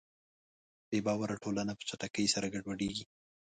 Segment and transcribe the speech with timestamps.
[0.89, 3.05] بېباوره ټولنه په چټکۍ سره ګډوډېږي.